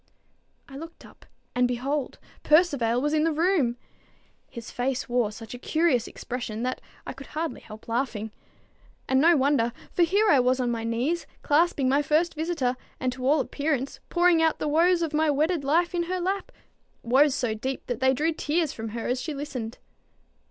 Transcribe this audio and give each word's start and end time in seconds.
I 0.67 0.77
looked 0.77 1.05
up, 1.05 1.27
and, 1.53 1.67
behold, 1.67 2.17
Percivale 2.41 2.99
was 2.99 3.13
in 3.13 3.23
the 3.23 3.31
room! 3.31 3.77
His 4.49 4.71
face 4.71 5.07
wore 5.07 5.31
such 5.31 5.53
a 5.53 5.59
curious 5.59 6.07
expression 6.07 6.63
that 6.63 6.81
I 7.05 7.13
could 7.13 7.27
hardly 7.27 7.61
help 7.61 7.87
laughing. 7.87 8.31
And 9.07 9.21
no 9.21 9.37
wonder: 9.37 9.71
for 9.91 10.01
here 10.01 10.41
was 10.41 10.59
I 10.59 10.63
on 10.63 10.71
my 10.71 10.83
knees, 10.83 11.27
clasping 11.43 11.87
my 11.87 12.01
first 12.01 12.33
visitor, 12.33 12.77
and 12.99 13.13
to 13.13 13.27
all 13.27 13.39
appearance 13.41 13.99
pouring 14.09 14.41
out 14.41 14.57
the 14.57 14.67
woes 14.67 15.03
of 15.03 15.13
my 15.13 15.29
wedded 15.29 15.63
life 15.63 15.93
in 15.93 16.05
her 16.09 16.19
lap, 16.19 16.51
woes 17.03 17.35
so 17.35 17.53
deep 17.53 17.85
that 17.85 17.99
they 17.99 18.11
drew 18.15 18.33
tears 18.33 18.73
from 18.73 18.89
her 18.97 19.07
as 19.07 19.21
she 19.21 19.35
listened. 19.35 19.77